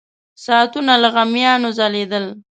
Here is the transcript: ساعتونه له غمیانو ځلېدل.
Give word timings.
ساعتونه 0.43 0.93
له 1.01 1.07
غمیانو 1.15 1.69
ځلېدل. 1.77 2.25